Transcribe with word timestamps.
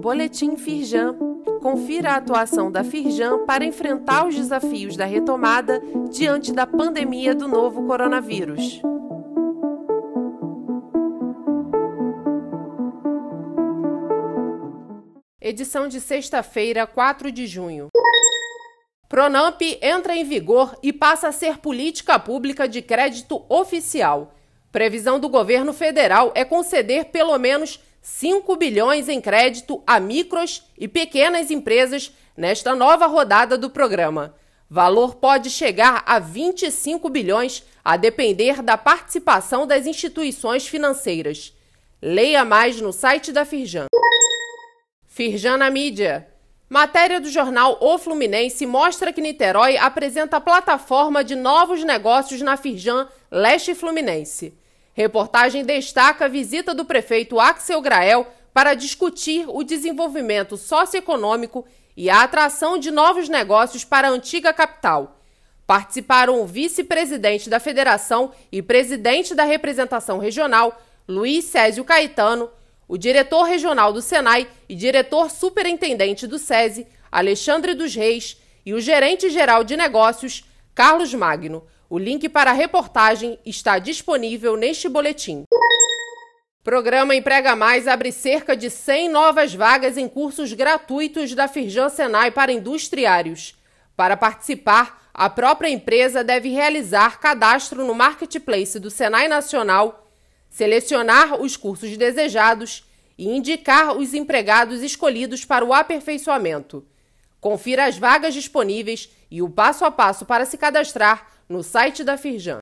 Boletim 0.00 0.56
Firjan. 0.56 1.16
Confira 1.62 2.12
a 2.12 2.16
atuação 2.16 2.70
da 2.70 2.84
Firjan 2.84 3.46
para 3.46 3.64
enfrentar 3.64 4.26
os 4.26 4.34
desafios 4.34 4.96
da 4.96 5.06
retomada 5.06 5.80
diante 6.10 6.52
da 6.52 6.66
pandemia 6.66 7.34
do 7.34 7.48
novo 7.48 7.86
coronavírus. 7.86 8.82
Edição 15.40 15.88
de 15.88 16.00
sexta-feira, 16.00 16.86
4 16.86 17.32
de 17.32 17.46
junho. 17.46 17.88
Pronamp 19.08 19.60
entra 19.80 20.14
em 20.14 20.24
vigor 20.24 20.76
e 20.82 20.92
passa 20.92 21.28
a 21.28 21.32
ser 21.32 21.58
política 21.58 22.18
pública 22.18 22.68
de 22.68 22.82
crédito 22.82 23.42
oficial. 23.48 24.34
Previsão 24.70 25.20
do 25.20 25.28
governo 25.28 25.72
federal 25.72 26.32
é 26.34 26.44
conceder 26.44 27.06
pelo 27.06 27.38
menos 27.38 27.80
5 28.04 28.54
bilhões 28.56 29.08
em 29.08 29.18
crédito 29.18 29.82
a 29.86 29.98
micros 29.98 30.62
e 30.76 30.86
pequenas 30.86 31.50
empresas 31.50 32.12
nesta 32.36 32.74
nova 32.74 33.06
rodada 33.06 33.56
do 33.56 33.70
programa. 33.70 34.34
Valor 34.68 35.14
pode 35.14 35.48
chegar 35.48 36.02
a 36.04 36.18
25 36.18 37.08
bilhões, 37.08 37.64
a 37.82 37.96
depender 37.96 38.60
da 38.60 38.76
participação 38.76 39.66
das 39.66 39.86
instituições 39.86 40.66
financeiras. 40.68 41.56
Leia 42.02 42.44
mais 42.44 42.78
no 42.78 42.92
site 42.92 43.32
da 43.32 43.46
Firjan. 43.46 43.86
Firjan 45.06 45.56
na 45.56 45.70
mídia. 45.70 46.28
Matéria 46.68 47.18
do 47.18 47.30
jornal 47.30 47.78
O 47.80 47.96
Fluminense 47.96 48.66
mostra 48.66 49.14
que 49.14 49.22
Niterói 49.22 49.78
apresenta 49.78 50.38
plataforma 50.42 51.24
de 51.24 51.34
novos 51.34 51.82
negócios 51.82 52.42
na 52.42 52.58
Firjan 52.58 53.08
Leste 53.30 53.74
Fluminense. 53.74 54.52
Reportagem 54.94 55.64
destaca 55.64 56.26
a 56.26 56.28
visita 56.28 56.72
do 56.72 56.84
prefeito 56.84 57.40
Axel 57.40 57.80
Grael 57.80 58.28
para 58.52 58.74
discutir 58.74 59.44
o 59.48 59.64
desenvolvimento 59.64 60.56
socioeconômico 60.56 61.66
e 61.96 62.08
a 62.08 62.22
atração 62.22 62.78
de 62.78 62.92
novos 62.92 63.28
negócios 63.28 63.84
para 63.84 64.06
a 64.06 64.10
antiga 64.12 64.52
capital. 64.52 65.20
Participaram 65.66 66.40
o 66.40 66.46
vice-presidente 66.46 67.50
da 67.50 67.58
federação 67.58 68.30
e 68.52 68.62
presidente 68.62 69.34
da 69.34 69.42
representação 69.42 70.18
regional, 70.18 70.80
Luiz 71.08 71.46
Césio 71.46 71.84
Caetano, 71.84 72.48
o 72.86 72.96
diretor 72.96 73.42
regional 73.42 73.92
do 73.92 74.00
Senai 74.00 74.46
e 74.68 74.76
diretor 74.76 75.28
superintendente 75.28 76.26
do 76.26 76.38
SESI, 76.38 76.86
Alexandre 77.10 77.74
dos 77.74 77.94
Reis, 77.94 78.36
e 78.64 78.72
o 78.72 78.80
gerente 78.80 79.28
geral 79.28 79.64
de 79.64 79.76
negócios, 79.76 80.44
Carlos 80.74 81.12
Magno. 81.12 81.66
O 81.94 81.98
link 81.98 82.28
para 82.28 82.50
a 82.50 82.54
reportagem 82.54 83.38
está 83.46 83.78
disponível 83.78 84.56
neste 84.56 84.88
boletim. 84.88 85.44
Programa 86.64 87.14
Emprega 87.14 87.54
Mais 87.54 87.86
abre 87.86 88.10
cerca 88.10 88.56
de 88.56 88.68
100 88.68 89.10
novas 89.10 89.54
vagas 89.54 89.96
em 89.96 90.08
cursos 90.08 90.52
gratuitos 90.52 91.36
da 91.36 91.46
Firjan 91.46 91.88
Senai 91.88 92.32
para 92.32 92.50
industriários. 92.50 93.54
Para 93.94 94.16
participar, 94.16 95.08
a 95.14 95.30
própria 95.30 95.68
empresa 95.68 96.24
deve 96.24 96.48
realizar 96.48 97.20
cadastro 97.20 97.86
no 97.86 97.94
marketplace 97.94 98.80
do 98.80 98.90
Senai 98.90 99.28
Nacional 99.28 100.10
selecionar 100.50 101.40
os 101.40 101.56
cursos 101.56 101.96
desejados 101.96 102.90
e 103.16 103.28
indicar 103.28 103.96
os 103.96 104.14
empregados 104.14 104.82
escolhidos 104.82 105.44
para 105.44 105.64
o 105.64 105.72
aperfeiçoamento. 105.72 106.84
Confira 107.44 107.84
as 107.84 107.96
vagas 107.98 108.32
disponíveis 108.32 109.10
e 109.30 109.42
o 109.42 109.50
passo 109.50 109.84
a 109.84 109.90
passo 109.90 110.24
para 110.24 110.46
se 110.46 110.56
cadastrar 110.56 111.26
no 111.46 111.62
site 111.62 112.02
da 112.02 112.16
Firjan. 112.16 112.60